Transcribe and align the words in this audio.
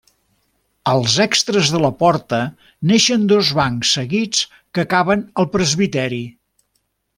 Als 0.93 1.17
extres 1.25 1.69
de 1.73 1.81
la 1.83 1.91
porta 1.99 2.39
neixen 2.93 3.29
dos 3.33 3.53
bancs 3.61 3.93
seguits 3.99 4.43
que 4.75 4.87
acaben 4.87 5.25
al 5.45 5.51
presbiteri. 5.57 6.23